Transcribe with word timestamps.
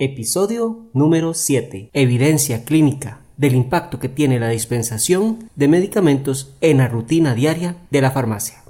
Episodio 0.00 0.86
número 0.92 1.34
7. 1.34 1.90
Evidencia 1.92 2.64
clínica 2.64 3.18
del 3.36 3.56
impacto 3.56 3.98
que 3.98 4.08
tiene 4.08 4.38
la 4.38 4.48
dispensación 4.48 5.50
de 5.56 5.66
medicamentos 5.66 6.54
en 6.60 6.76
la 6.76 6.86
rutina 6.86 7.34
diaria 7.34 7.74
de 7.90 8.00
la 8.00 8.12
farmacia. 8.12 8.62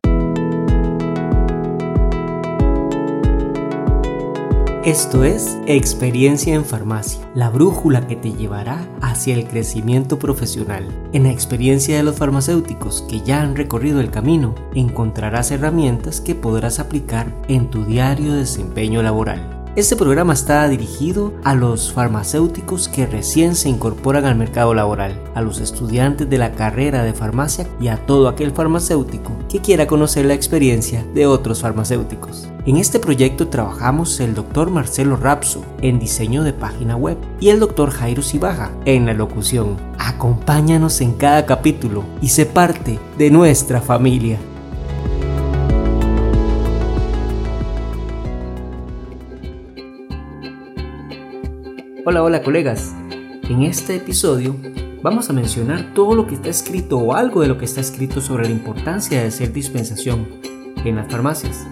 Esto 4.86 5.22
es 5.22 5.58
Experiencia 5.66 6.54
en 6.54 6.64
Farmacia, 6.64 7.20
la 7.34 7.50
brújula 7.50 8.06
que 8.06 8.16
te 8.16 8.32
llevará 8.32 8.88
hacia 9.02 9.34
el 9.34 9.46
crecimiento 9.46 10.18
profesional. 10.18 10.88
En 11.12 11.24
la 11.24 11.30
experiencia 11.30 11.98
de 11.98 12.04
los 12.04 12.16
farmacéuticos 12.16 13.02
que 13.02 13.20
ya 13.20 13.42
han 13.42 13.54
recorrido 13.54 14.00
el 14.00 14.10
camino, 14.10 14.54
encontrarás 14.74 15.50
herramientas 15.50 16.22
que 16.22 16.34
podrás 16.34 16.78
aplicar 16.78 17.30
en 17.48 17.68
tu 17.68 17.84
diario 17.84 18.32
desempeño 18.32 19.02
laboral. 19.02 19.57
Este 19.76 19.94
programa 19.94 20.32
está 20.32 20.66
dirigido 20.68 21.32
a 21.44 21.54
los 21.54 21.92
farmacéuticos 21.92 22.88
que 22.88 23.06
recién 23.06 23.54
se 23.54 23.68
incorporan 23.68 24.24
al 24.24 24.34
mercado 24.34 24.74
laboral, 24.74 25.20
a 25.34 25.40
los 25.40 25.60
estudiantes 25.60 26.28
de 26.28 26.38
la 26.38 26.52
carrera 26.52 27.04
de 27.04 27.12
farmacia 27.12 27.68
y 27.80 27.88
a 27.88 28.04
todo 28.04 28.28
aquel 28.28 28.50
farmacéutico 28.50 29.32
que 29.48 29.60
quiera 29.60 29.86
conocer 29.86 30.24
la 30.24 30.34
experiencia 30.34 31.04
de 31.14 31.26
otros 31.26 31.60
farmacéuticos. 31.60 32.48
En 32.66 32.76
este 32.76 32.98
proyecto 32.98 33.48
trabajamos 33.48 34.18
el 34.20 34.34
doctor 34.34 34.70
Marcelo 34.70 35.16
Rapso 35.16 35.62
en 35.80 35.98
diseño 35.98 36.42
de 36.42 36.52
página 36.52 36.96
web 36.96 37.16
y 37.38 37.50
el 37.50 37.60
doctor 37.60 37.90
Jairo 37.90 38.22
Cibaja 38.22 38.72
en 38.84 39.06
la 39.06 39.14
locución. 39.14 39.76
Acompáñanos 39.98 41.00
en 41.00 41.12
cada 41.12 41.46
capítulo 41.46 42.04
y 42.20 42.30
sé 42.30 42.46
parte 42.46 42.98
de 43.16 43.30
nuestra 43.30 43.80
familia. 43.80 44.38
Hola, 52.10 52.22
hola 52.22 52.42
colegas. 52.42 52.94
En 53.50 53.64
este 53.64 53.96
episodio 53.96 54.56
vamos 55.02 55.28
a 55.28 55.34
mencionar 55.34 55.92
todo 55.92 56.14
lo 56.14 56.26
que 56.26 56.36
está 56.36 56.48
escrito 56.48 56.96
o 56.96 57.12
algo 57.12 57.42
de 57.42 57.48
lo 57.48 57.58
que 57.58 57.66
está 57.66 57.82
escrito 57.82 58.22
sobre 58.22 58.44
la 58.44 58.50
importancia 58.50 59.20
de 59.20 59.28
hacer 59.28 59.52
dispensación 59.52 60.26
en 60.86 60.96
las 60.96 61.12
farmacias, 61.12 61.66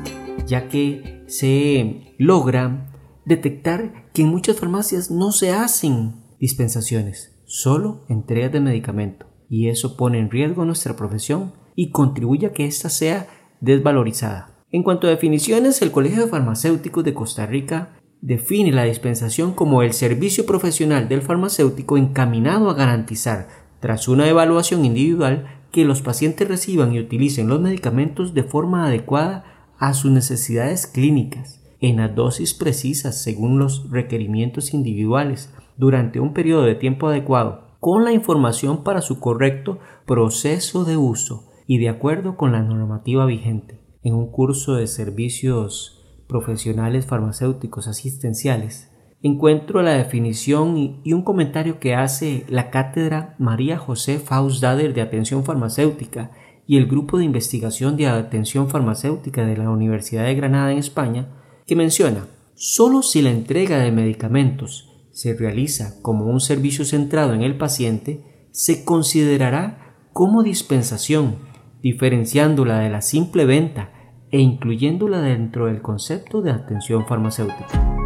ya 0.46 0.68
que 0.68 1.24
se 1.26 2.14
logra 2.18 2.92
detectar 3.24 4.10
que 4.12 4.20
en 4.20 4.28
muchas 4.28 4.60
farmacias 4.60 5.10
no 5.10 5.32
se 5.32 5.52
hacen 5.52 6.16
dispensaciones, 6.38 7.40
solo 7.46 8.04
entregas 8.10 8.52
de 8.52 8.60
medicamento, 8.60 9.24
y 9.48 9.70
eso 9.70 9.96
pone 9.96 10.18
en 10.18 10.30
riesgo 10.30 10.66
nuestra 10.66 10.96
profesión 10.96 11.54
y 11.74 11.92
contribuye 11.92 12.48
a 12.48 12.52
que 12.52 12.66
ésta 12.66 12.90
sea 12.90 13.26
desvalorizada. 13.62 14.54
En 14.70 14.82
cuanto 14.82 15.06
a 15.06 15.10
definiciones, 15.10 15.80
el 15.80 15.92
Colegio 15.92 16.22
de 16.22 16.28
Farmacéuticos 16.28 17.04
de 17.04 17.14
Costa 17.14 17.46
Rica 17.46 17.95
define 18.20 18.72
la 18.72 18.84
dispensación 18.84 19.52
como 19.52 19.82
el 19.82 19.92
servicio 19.92 20.46
profesional 20.46 21.08
del 21.08 21.22
farmacéutico 21.22 21.96
encaminado 21.96 22.70
a 22.70 22.74
garantizar, 22.74 23.48
tras 23.80 24.08
una 24.08 24.28
evaluación 24.28 24.84
individual, 24.84 25.46
que 25.70 25.84
los 25.84 26.00
pacientes 26.00 26.48
reciban 26.48 26.92
y 26.92 27.00
utilicen 27.00 27.48
los 27.48 27.60
medicamentos 27.60 28.34
de 28.34 28.42
forma 28.42 28.86
adecuada 28.86 29.44
a 29.78 29.92
sus 29.94 30.10
necesidades 30.10 30.86
clínicas, 30.86 31.62
en 31.80 31.98
las 31.98 32.14
dosis 32.14 32.54
precisas 32.54 33.22
según 33.22 33.58
los 33.58 33.90
requerimientos 33.90 34.72
individuales, 34.72 35.52
durante 35.76 36.20
un 36.20 36.32
periodo 36.32 36.62
de 36.62 36.74
tiempo 36.74 37.08
adecuado, 37.08 37.76
con 37.80 38.04
la 38.04 38.12
información 38.12 38.82
para 38.82 39.02
su 39.02 39.20
correcto 39.20 39.78
proceso 40.06 40.84
de 40.84 40.96
uso 40.96 41.52
y 41.66 41.78
de 41.78 41.90
acuerdo 41.90 42.36
con 42.36 42.52
la 42.52 42.62
normativa 42.62 43.26
vigente. 43.26 43.80
En 44.02 44.14
un 44.14 44.30
curso 44.30 44.74
de 44.74 44.86
servicios 44.86 45.95
profesionales 46.26 47.06
farmacéuticos 47.06 47.88
asistenciales, 47.88 48.90
encuentro 49.22 49.82
la 49.82 49.92
definición 49.92 51.00
y 51.02 51.12
un 51.12 51.22
comentario 51.22 51.80
que 51.80 51.94
hace 51.94 52.44
la 52.48 52.70
cátedra 52.70 53.34
María 53.38 53.78
José 53.78 54.18
Fausdader 54.18 54.94
de 54.94 55.02
Atención 55.02 55.44
Farmacéutica 55.44 56.30
y 56.66 56.76
el 56.76 56.86
Grupo 56.86 57.18
de 57.18 57.24
Investigación 57.24 57.96
de 57.96 58.06
Atención 58.06 58.68
Farmacéutica 58.68 59.46
de 59.46 59.56
la 59.56 59.70
Universidad 59.70 60.24
de 60.24 60.34
Granada 60.34 60.72
en 60.72 60.78
España, 60.78 61.28
que 61.66 61.76
menciona, 61.76 62.26
solo 62.54 63.02
si 63.02 63.22
la 63.22 63.30
entrega 63.30 63.78
de 63.78 63.92
medicamentos 63.92 64.92
se 65.12 65.34
realiza 65.34 66.00
como 66.02 66.26
un 66.26 66.40
servicio 66.40 66.84
centrado 66.84 67.34
en 67.34 67.42
el 67.42 67.56
paciente, 67.56 68.48
se 68.50 68.84
considerará 68.84 69.96
como 70.12 70.42
dispensación, 70.42 71.36
diferenciándola 71.82 72.80
de 72.80 72.90
la 72.90 73.00
simple 73.00 73.44
venta 73.44 73.92
e 74.30 74.40
incluyéndola 74.40 75.20
dentro 75.20 75.66
del 75.66 75.82
concepto 75.82 76.42
de 76.42 76.50
atención 76.50 77.06
farmacéutica. 77.06 77.96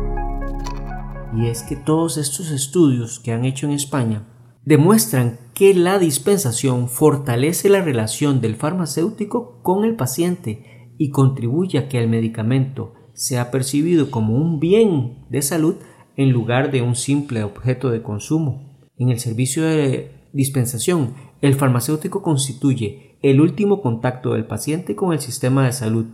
Y 1.37 1.47
es 1.47 1.63
que 1.63 1.77
todos 1.77 2.17
estos 2.19 2.51
estudios 2.51 3.21
que 3.21 3.33
han 3.33 3.45
hecho 3.45 3.67
en 3.67 3.73
España 3.73 4.27
demuestran 4.65 5.39
que 5.55 5.75
la 5.75 5.99
dispensación 5.99 6.89
fortalece 6.89 7.69
la 7.69 7.83
relación 7.83 8.41
del 8.41 8.57
farmacéutico 8.57 9.61
con 9.63 9.85
el 9.85 9.97
paciente 9.97 10.95
y 10.99 11.11
contribuye 11.11 11.79
a 11.79 11.89
que 11.89 11.99
el 11.99 12.09
medicamento 12.09 12.95
sea 13.15 13.51
percibido 13.51 14.11
como 14.11 14.35
un 14.35 14.61
bien 14.61 15.27
de 15.31 15.43
salud 15.43 15.77
en 16.17 16.31
lugar 16.31 16.71
de 16.71 16.83
un 16.83 16.95
simple 16.95 17.43
objeto 17.43 17.91
de 17.91 18.03
consumo. 18.03 18.79
En 18.97 19.09
el 19.09 19.19
servicio 19.19 19.65
de 19.65 20.29
dispensación, 20.33 21.15
el 21.41 21.55
farmacéutico 21.55 22.23
constituye 22.23 23.10
el 23.23 23.41
último 23.41 23.83
contacto 23.83 24.33
del 24.33 24.47
paciente 24.47 24.97
con 24.97 25.13
el 25.13 25.21
sistema 25.21 25.67
de 25.67 25.73
salud 25.73 26.07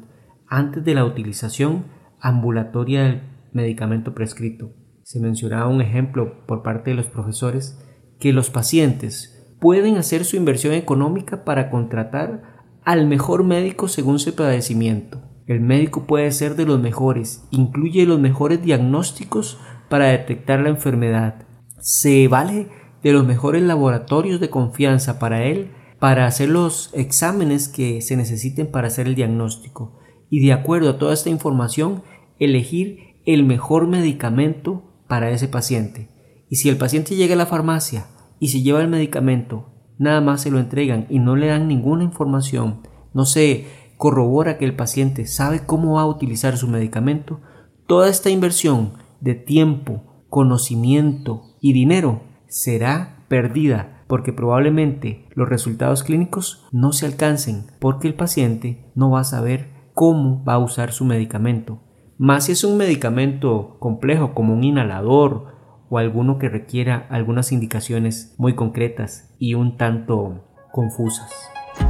antes 0.48 0.84
de 0.84 0.94
la 0.94 1.04
utilización 1.04 1.84
ambulatoria 2.20 3.04
del 3.04 3.22
medicamento 3.52 4.14
prescrito. 4.14 4.72
Se 5.02 5.20
mencionaba 5.20 5.68
un 5.68 5.80
ejemplo 5.80 6.46
por 6.46 6.62
parte 6.62 6.90
de 6.90 6.96
los 6.96 7.06
profesores 7.06 7.78
que 8.18 8.32
los 8.32 8.50
pacientes 8.50 9.54
pueden 9.60 9.96
hacer 9.96 10.24
su 10.24 10.36
inversión 10.36 10.74
económica 10.74 11.44
para 11.44 11.70
contratar 11.70 12.42
al 12.84 13.06
mejor 13.06 13.44
médico 13.44 13.88
según 13.88 14.18
su 14.18 14.34
padecimiento. 14.34 15.22
El 15.46 15.60
médico 15.60 16.06
puede 16.06 16.32
ser 16.32 16.56
de 16.56 16.66
los 16.66 16.80
mejores, 16.80 17.46
incluye 17.52 18.04
los 18.04 18.18
mejores 18.18 18.62
diagnósticos 18.62 19.60
para 19.88 20.06
detectar 20.06 20.60
la 20.60 20.70
enfermedad. 20.70 21.46
Se 21.78 22.26
vale 22.26 22.68
de 23.04 23.12
los 23.12 23.24
mejores 23.24 23.62
laboratorios 23.62 24.40
de 24.40 24.50
confianza 24.50 25.20
para 25.20 25.44
él 25.44 25.70
para 25.98 26.26
hacer 26.26 26.48
los 26.48 26.90
exámenes 26.92 27.68
que 27.68 28.02
se 28.02 28.16
necesiten 28.16 28.70
para 28.70 28.88
hacer 28.88 29.06
el 29.06 29.14
diagnóstico 29.14 29.98
y 30.28 30.44
de 30.44 30.52
acuerdo 30.52 30.90
a 30.90 30.98
toda 30.98 31.14
esta 31.14 31.30
información 31.30 32.02
elegir 32.38 33.20
el 33.24 33.44
mejor 33.44 33.86
medicamento 33.86 34.82
para 35.08 35.30
ese 35.30 35.48
paciente. 35.48 36.08
Y 36.48 36.56
si 36.56 36.68
el 36.68 36.76
paciente 36.76 37.16
llega 37.16 37.34
a 37.34 37.38
la 37.38 37.46
farmacia 37.46 38.06
y 38.38 38.48
se 38.48 38.62
lleva 38.62 38.82
el 38.82 38.88
medicamento, 38.88 39.70
nada 39.98 40.20
más 40.20 40.42
se 40.42 40.50
lo 40.50 40.58
entregan 40.58 41.06
y 41.08 41.18
no 41.18 41.36
le 41.36 41.46
dan 41.46 41.68
ninguna 41.68 42.04
información, 42.04 42.82
no 43.14 43.24
se 43.24 43.66
corrobora 43.96 44.58
que 44.58 44.64
el 44.64 44.76
paciente 44.76 45.26
sabe 45.26 45.64
cómo 45.64 45.94
va 45.94 46.02
a 46.02 46.06
utilizar 46.06 46.56
su 46.58 46.68
medicamento, 46.68 47.40
toda 47.86 48.08
esta 48.08 48.30
inversión 48.30 48.92
de 49.20 49.34
tiempo, 49.34 50.02
conocimiento 50.28 51.56
y 51.60 51.72
dinero 51.72 52.22
será 52.46 53.24
perdida 53.28 53.95
porque 54.06 54.32
probablemente 54.32 55.28
los 55.34 55.48
resultados 55.48 56.02
clínicos 56.02 56.66
no 56.72 56.92
se 56.92 57.06
alcancen 57.06 57.66
porque 57.80 58.08
el 58.08 58.14
paciente 58.14 58.90
no 58.94 59.10
va 59.10 59.20
a 59.20 59.24
saber 59.24 59.70
cómo 59.94 60.44
va 60.44 60.54
a 60.54 60.58
usar 60.58 60.92
su 60.92 61.04
medicamento. 61.04 61.80
Más 62.18 62.44
si 62.44 62.52
es 62.52 62.64
un 62.64 62.76
medicamento 62.76 63.76
complejo 63.78 64.34
como 64.34 64.54
un 64.54 64.64
inhalador 64.64 65.54
o 65.88 65.98
alguno 65.98 66.38
que 66.38 66.48
requiera 66.48 67.06
algunas 67.10 67.52
indicaciones 67.52 68.34
muy 68.38 68.54
concretas 68.54 69.34
y 69.38 69.54
un 69.54 69.76
tanto 69.76 70.44
confusas. 70.72 71.30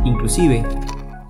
Inclusive, 0.04 0.65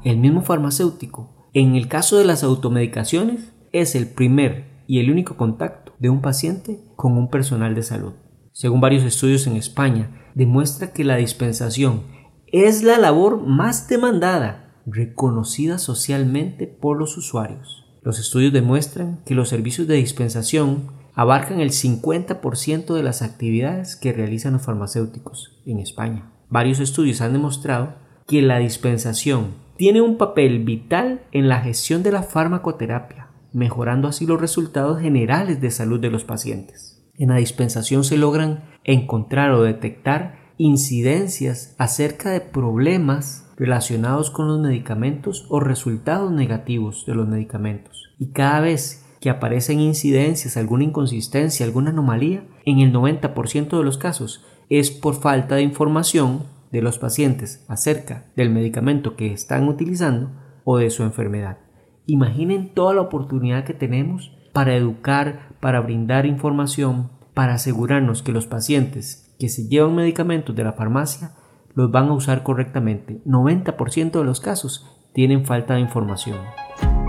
el 0.04 0.18
mismo 0.18 0.42
farmacéutico, 0.42 1.48
en 1.52 1.74
el 1.74 1.88
caso 1.88 2.18
de 2.18 2.24
las 2.24 2.42
automedicaciones, 2.42 3.52
es 3.72 3.94
el 3.94 4.08
primer 4.08 4.84
y 4.86 5.00
el 5.00 5.10
único 5.10 5.36
contacto 5.36 5.92
de 5.98 6.10
un 6.10 6.20
paciente 6.20 6.80
con 6.96 7.16
un 7.16 7.28
personal 7.28 7.74
de 7.74 7.82
salud. 7.82 8.12
Según 8.56 8.80
varios 8.80 9.04
estudios 9.04 9.46
en 9.46 9.56
España, 9.56 10.08
demuestra 10.34 10.94
que 10.94 11.04
la 11.04 11.16
dispensación 11.16 12.04
es 12.46 12.82
la 12.82 12.96
labor 12.96 13.46
más 13.46 13.86
demandada, 13.86 14.72
reconocida 14.86 15.76
socialmente 15.76 16.66
por 16.66 16.96
los 16.96 17.18
usuarios. 17.18 17.84
Los 18.00 18.18
estudios 18.18 18.54
demuestran 18.54 19.20
que 19.26 19.34
los 19.34 19.50
servicios 19.50 19.86
de 19.88 19.96
dispensación 19.96 20.86
abarcan 21.12 21.60
el 21.60 21.68
50% 21.68 22.94
de 22.94 23.02
las 23.02 23.20
actividades 23.20 23.94
que 23.94 24.14
realizan 24.14 24.54
los 24.54 24.62
farmacéuticos 24.62 25.60
en 25.66 25.78
España. 25.78 26.32
Varios 26.48 26.80
estudios 26.80 27.20
han 27.20 27.34
demostrado 27.34 27.96
que 28.26 28.40
la 28.40 28.56
dispensación 28.56 29.48
tiene 29.76 30.00
un 30.00 30.16
papel 30.16 30.64
vital 30.64 31.20
en 31.30 31.50
la 31.50 31.60
gestión 31.60 32.02
de 32.02 32.12
la 32.12 32.22
farmacoterapia, 32.22 33.28
mejorando 33.52 34.08
así 34.08 34.24
los 34.24 34.40
resultados 34.40 35.02
generales 35.02 35.60
de 35.60 35.70
salud 35.70 36.00
de 36.00 36.08
los 36.08 36.24
pacientes. 36.24 36.95
En 37.18 37.30
la 37.30 37.36
dispensación 37.36 38.04
se 38.04 38.16
logran 38.16 38.64
encontrar 38.84 39.52
o 39.52 39.62
detectar 39.62 40.38
incidencias 40.58 41.74
acerca 41.78 42.30
de 42.30 42.40
problemas 42.40 43.52
relacionados 43.56 44.30
con 44.30 44.48
los 44.48 44.60
medicamentos 44.60 45.46
o 45.48 45.60
resultados 45.60 46.30
negativos 46.30 47.04
de 47.06 47.14
los 47.14 47.26
medicamentos. 47.26 48.14
Y 48.18 48.32
cada 48.32 48.60
vez 48.60 49.04
que 49.20 49.30
aparecen 49.30 49.80
incidencias, 49.80 50.56
alguna 50.56 50.84
inconsistencia, 50.84 51.64
alguna 51.64 51.90
anomalía, 51.90 52.44
en 52.64 52.80
el 52.80 52.92
90% 52.92 53.76
de 53.76 53.84
los 53.84 53.98
casos 53.98 54.44
es 54.68 54.90
por 54.90 55.14
falta 55.14 55.56
de 55.56 55.62
información 55.62 56.44
de 56.70 56.82
los 56.82 56.98
pacientes 56.98 57.64
acerca 57.68 58.26
del 58.36 58.50
medicamento 58.50 59.16
que 59.16 59.32
están 59.32 59.68
utilizando 59.68 60.30
o 60.64 60.78
de 60.78 60.90
su 60.90 61.02
enfermedad. 61.02 61.58
Imaginen 62.06 62.74
toda 62.74 62.94
la 62.94 63.02
oportunidad 63.02 63.64
que 63.64 63.74
tenemos 63.74 64.32
para 64.56 64.74
educar, 64.74 65.50
para 65.60 65.82
brindar 65.82 66.24
información, 66.24 67.10
para 67.34 67.52
asegurarnos 67.52 68.22
que 68.22 68.32
los 68.32 68.46
pacientes 68.46 69.30
que 69.38 69.50
se 69.50 69.68
llevan 69.68 69.94
medicamentos 69.94 70.56
de 70.56 70.64
la 70.64 70.72
farmacia 70.72 71.32
los 71.74 71.90
van 71.90 72.08
a 72.08 72.14
usar 72.14 72.42
correctamente. 72.42 73.20
90% 73.26 74.12
de 74.12 74.24
los 74.24 74.40
casos 74.40 74.86
tienen 75.12 75.44
falta 75.44 75.74
de 75.74 75.80
información. 75.80 76.38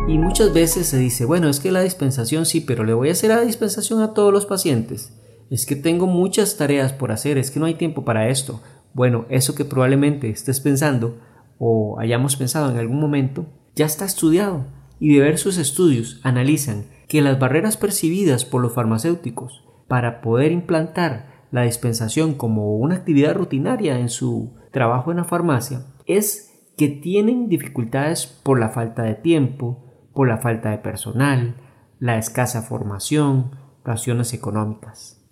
Y 0.09 0.17
muchas 0.17 0.53
veces 0.53 0.87
se 0.87 0.97
dice, 0.97 1.23
bueno, 1.23 1.47
es 1.47 1.61
que 1.61 1.71
la 1.71 1.79
dispensación 1.79 2.45
sí, 2.45 2.59
pero 2.59 2.83
le 2.83 2.93
voy 2.93 3.07
a 3.07 3.13
hacer 3.13 3.29
la 3.29 3.39
dispensación 3.39 4.01
a 4.01 4.13
todos 4.13 4.33
los 4.33 4.45
pacientes. 4.45 5.17
Es 5.49 5.65
que 5.65 5.77
tengo 5.77 6.05
muchas 6.05 6.57
tareas 6.57 6.91
por 6.91 7.13
hacer, 7.13 7.37
es 7.37 7.49
que 7.49 7.61
no 7.61 7.65
hay 7.65 7.75
tiempo 7.75 8.03
para 8.03 8.27
esto. 8.27 8.61
Bueno, 8.93 9.25
eso 9.29 9.55
que 9.55 9.63
probablemente 9.63 10.29
estés 10.29 10.59
pensando 10.59 11.17
o 11.59 11.97
hayamos 11.97 12.35
pensado 12.35 12.69
en 12.69 12.77
algún 12.77 12.99
momento, 12.99 13.45
ya 13.73 13.85
está 13.85 14.03
estudiado 14.03 14.65
y 14.99 15.07
diversos 15.07 15.57
estudios 15.57 16.19
analizan 16.23 16.96
que 17.07 17.21
las 17.21 17.39
barreras 17.39 17.77
percibidas 17.77 18.45
por 18.45 18.61
los 18.61 18.73
farmacéuticos 18.73 19.63
para 19.87 20.21
poder 20.21 20.51
implantar 20.51 21.45
la 21.51 21.63
dispensación 21.63 22.33
como 22.33 22.75
una 22.75 22.95
actividad 22.95 23.35
rutinaria 23.35 23.99
en 23.99 24.09
su 24.09 24.55
trabajo 24.71 25.11
en 25.11 25.17
la 25.17 25.23
farmacia 25.23 25.85
es 26.05 26.47
que 26.77 26.89
tienen 26.89 27.49
dificultades 27.49 28.25
por 28.25 28.59
la 28.59 28.69
falta 28.69 29.03
de 29.03 29.15
tiempo, 29.15 30.09
por 30.13 30.27
la 30.27 30.37
falta 30.37 30.69
de 30.69 30.77
personal, 30.77 31.55
la 31.99 32.17
escasa 32.17 32.61
formación, 32.61 33.51
razones 33.83 34.33
económicas. 34.33 35.25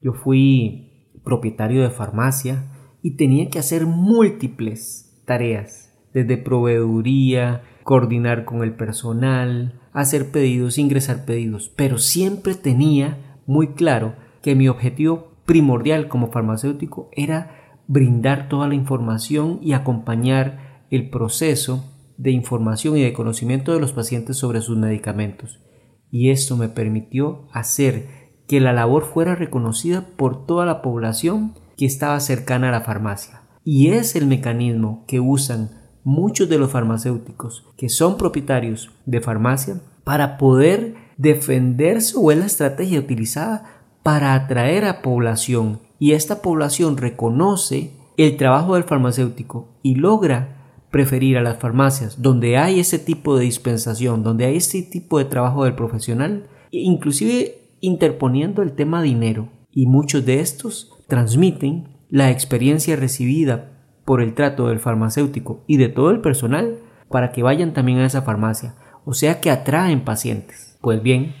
Yo 0.00 0.12
fui 0.12 1.10
propietario 1.24 1.82
de 1.82 1.90
farmacia 1.90 2.64
y 3.02 3.16
tenía 3.16 3.48
que 3.50 3.58
hacer 3.58 3.86
múltiples 3.86 5.22
tareas, 5.26 5.92
desde 6.12 6.36
proveeduría, 6.36 7.62
coordinar 7.82 8.44
con 8.44 8.62
el 8.62 8.74
personal, 8.74 9.80
hacer 9.92 10.30
pedidos, 10.30 10.78
ingresar 10.78 11.24
pedidos, 11.24 11.70
pero 11.74 11.98
siempre 11.98 12.54
tenía 12.54 13.38
muy 13.46 13.68
claro 13.68 14.14
que 14.42 14.54
mi 14.54 14.68
objetivo 14.68 15.32
primordial 15.44 16.08
como 16.08 16.30
farmacéutico 16.30 17.10
era 17.12 17.78
brindar 17.86 18.48
toda 18.48 18.68
la 18.68 18.74
información 18.74 19.58
y 19.60 19.72
acompañar 19.72 20.84
el 20.90 21.10
proceso 21.10 21.92
de 22.16 22.30
información 22.30 22.96
y 22.96 23.02
de 23.02 23.12
conocimiento 23.12 23.72
de 23.72 23.80
los 23.80 23.92
pacientes 23.92 24.36
sobre 24.36 24.60
sus 24.60 24.76
medicamentos. 24.76 25.60
Y 26.10 26.30
esto 26.30 26.56
me 26.56 26.68
permitió 26.68 27.48
hacer 27.52 28.06
que 28.46 28.60
la 28.60 28.72
labor 28.72 29.04
fuera 29.04 29.34
reconocida 29.34 30.06
por 30.16 30.46
toda 30.46 30.66
la 30.66 30.82
población 30.82 31.54
que 31.76 31.86
estaba 31.86 32.20
cercana 32.20 32.68
a 32.68 32.72
la 32.72 32.82
farmacia. 32.82 33.42
Y 33.64 33.88
es 33.88 34.14
el 34.14 34.26
mecanismo 34.26 35.04
que 35.06 35.20
usan 35.20 35.81
muchos 36.04 36.48
de 36.48 36.58
los 36.58 36.70
farmacéuticos 36.70 37.66
que 37.76 37.88
son 37.88 38.16
propietarios 38.16 38.90
de 39.06 39.20
farmacia 39.20 39.80
para 40.04 40.36
poder 40.38 40.94
defenderse 41.16 42.14
o 42.16 42.32
es 42.32 42.38
la 42.38 42.46
estrategia 42.46 43.00
utilizada 43.00 43.84
para 44.02 44.34
atraer 44.34 44.84
a 44.84 45.02
población 45.02 45.80
y 45.98 46.12
esta 46.12 46.42
población 46.42 46.96
reconoce 46.96 47.92
el 48.16 48.36
trabajo 48.36 48.74
del 48.74 48.84
farmacéutico 48.84 49.68
y 49.82 49.94
logra 49.94 50.62
preferir 50.90 51.38
a 51.38 51.42
las 51.42 51.58
farmacias 51.58 52.20
donde 52.20 52.58
hay 52.58 52.80
ese 52.80 52.98
tipo 52.98 53.36
de 53.36 53.44
dispensación, 53.44 54.22
donde 54.22 54.44
hay 54.44 54.56
ese 54.56 54.82
tipo 54.82 55.18
de 55.18 55.24
trabajo 55.24 55.64
del 55.64 55.74
profesional, 55.74 56.48
inclusive 56.70 57.76
interponiendo 57.80 58.62
el 58.62 58.72
tema 58.72 59.02
dinero. 59.02 59.48
Y 59.70 59.86
muchos 59.86 60.26
de 60.26 60.40
estos 60.40 60.90
transmiten 61.08 61.88
la 62.10 62.30
experiencia 62.30 62.94
recibida 62.96 63.71
por 64.04 64.20
el 64.20 64.34
trato 64.34 64.68
del 64.68 64.80
farmacéutico 64.80 65.64
y 65.66 65.76
de 65.76 65.88
todo 65.88 66.10
el 66.10 66.20
personal 66.20 66.78
para 67.08 67.32
que 67.32 67.42
vayan 67.42 67.72
también 67.72 67.98
a 67.98 68.06
esa 68.06 68.22
farmacia, 68.22 68.74
o 69.04 69.14
sea 69.14 69.40
que 69.40 69.50
atraen 69.50 70.04
pacientes. 70.04 70.78
Pues 70.80 71.02
bien, 71.02 71.34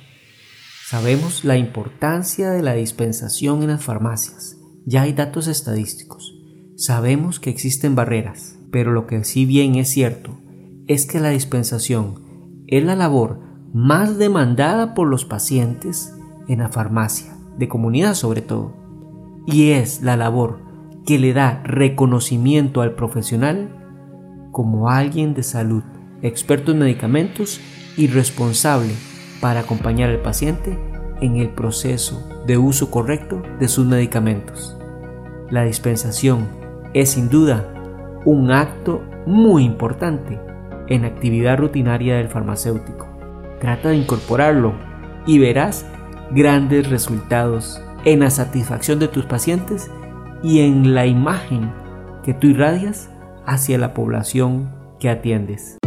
sabemos 0.86 1.44
la 1.44 1.56
importancia 1.56 2.50
de 2.50 2.62
la 2.62 2.74
dispensación 2.74 3.62
en 3.62 3.68
las 3.68 3.84
farmacias. 3.84 4.56
Ya 4.84 5.02
hay 5.02 5.12
datos 5.12 5.48
estadísticos. 5.48 6.34
Sabemos 6.76 7.40
que 7.40 7.50
existen 7.50 7.94
barreras, 7.94 8.58
pero 8.70 8.92
lo 8.92 9.06
que 9.06 9.24
sí 9.24 9.46
bien 9.46 9.76
es 9.76 9.90
cierto 9.90 10.38
es 10.86 11.06
que 11.06 11.20
la 11.20 11.30
dispensación 11.30 12.64
es 12.66 12.84
la 12.84 12.96
labor 12.96 13.40
más 13.72 14.18
demandada 14.18 14.94
por 14.94 15.08
los 15.08 15.24
pacientes 15.24 16.14
en 16.48 16.58
la 16.58 16.68
farmacia, 16.68 17.36
de 17.56 17.68
comunidad 17.68 18.14
sobre 18.14 18.42
todo, 18.42 18.74
y 19.46 19.70
es 19.70 20.02
la 20.02 20.16
labor 20.16 20.71
que 21.06 21.18
le 21.18 21.32
da 21.32 21.62
reconocimiento 21.64 22.80
al 22.80 22.92
profesional 22.92 23.68
como 24.52 24.90
alguien 24.90 25.34
de 25.34 25.42
salud, 25.42 25.82
experto 26.22 26.72
en 26.72 26.80
medicamentos 26.80 27.60
y 27.96 28.06
responsable 28.06 28.92
para 29.40 29.60
acompañar 29.60 30.10
al 30.10 30.20
paciente 30.20 30.78
en 31.20 31.36
el 31.36 31.48
proceso 31.48 32.28
de 32.46 32.58
uso 32.58 32.90
correcto 32.90 33.42
de 33.58 33.68
sus 33.68 33.86
medicamentos. 33.86 34.76
La 35.50 35.64
dispensación 35.64 36.48
es 36.94 37.10
sin 37.10 37.28
duda 37.28 37.68
un 38.24 38.50
acto 38.50 39.02
muy 39.26 39.64
importante 39.64 40.38
en 40.88 41.02
la 41.02 41.08
actividad 41.08 41.58
rutinaria 41.58 42.16
del 42.16 42.28
farmacéutico. 42.28 43.08
Trata 43.60 43.90
de 43.90 43.96
incorporarlo 43.96 44.74
y 45.26 45.38
verás 45.38 45.86
grandes 46.32 46.88
resultados 46.90 47.80
en 48.04 48.20
la 48.20 48.30
satisfacción 48.30 48.98
de 48.98 49.08
tus 49.08 49.24
pacientes 49.24 49.90
y 50.42 50.60
en 50.60 50.94
la 50.94 51.06
imagen 51.06 51.72
que 52.24 52.34
tú 52.34 52.48
irradias 52.48 53.10
hacia 53.46 53.78
la 53.78 53.94
población 53.94 54.72
que 54.98 55.10
atiendes. 55.10 55.81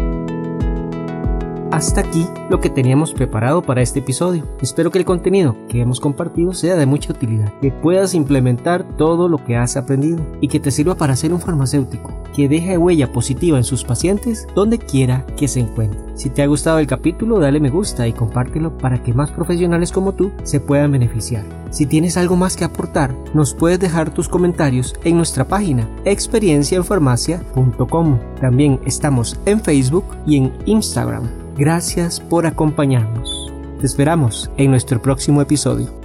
Hasta 1.75 1.99
aquí 1.99 2.25
lo 2.49 2.61
que 2.61 2.69
teníamos 2.69 3.11
preparado 3.11 3.61
para 3.61 3.81
este 3.81 3.99
episodio. 3.99 4.47
Espero 4.61 4.91
que 4.91 4.99
el 4.99 5.03
contenido 5.03 5.57
que 5.67 5.81
hemos 5.81 5.99
compartido 5.99 6.53
sea 6.53 6.77
de 6.77 6.85
mucha 6.85 7.11
utilidad, 7.11 7.51
que 7.59 7.69
puedas 7.69 8.13
implementar 8.13 8.85
todo 8.95 9.27
lo 9.27 9.43
que 9.43 9.57
has 9.57 9.75
aprendido 9.75 10.25
y 10.39 10.47
que 10.47 10.61
te 10.61 10.71
sirva 10.71 10.95
para 10.95 11.17
ser 11.17 11.33
un 11.33 11.41
farmacéutico 11.41 12.13
que 12.33 12.47
deje 12.47 12.77
huella 12.77 13.11
positiva 13.11 13.57
en 13.57 13.65
sus 13.65 13.83
pacientes 13.83 14.47
donde 14.55 14.79
quiera 14.79 15.25
que 15.35 15.49
se 15.49 15.59
encuentre. 15.59 15.99
Si 16.15 16.29
te 16.29 16.43
ha 16.43 16.47
gustado 16.47 16.79
el 16.79 16.87
capítulo, 16.87 17.39
dale 17.39 17.59
me 17.59 17.69
gusta 17.69 18.07
y 18.07 18.13
compártelo 18.13 18.77
para 18.77 19.03
que 19.03 19.13
más 19.13 19.31
profesionales 19.31 19.91
como 19.91 20.13
tú 20.13 20.31
se 20.43 20.61
puedan 20.61 20.93
beneficiar. 20.93 21.43
Si 21.71 21.85
tienes 21.85 22.15
algo 22.15 22.37
más 22.37 22.55
que 22.55 22.63
aportar, 22.63 23.13
nos 23.33 23.53
puedes 23.53 23.81
dejar 23.81 24.13
tus 24.13 24.29
comentarios 24.29 24.95
en 25.03 25.17
nuestra 25.17 25.43
página 25.43 25.89
experienciaenfarmacia.com. 26.05 28.19
También 28.39 28.79
estamos 28.85 29.37
en 29.45 29.59
Facebook 29.59 30.05
y 30.25 30.37
en 30.37 30.53
Instagram. 30.65 31.44
Gracias 31.57 32.19
por 32.19 32.45
acompañarnos. 32.45 33.49
Te 33.79 33.85
esperamos 33.85 34.51
en 34.57 34.71
nuestro 34.71 35.01
próximo 35.01 35.41
episodio. 35.41 36.04